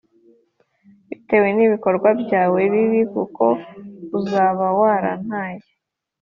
[1.07, 3.45] bitewe n’ibikorwa byawe bibi, kuko
[4.19, 5.63] uzaba warantaye.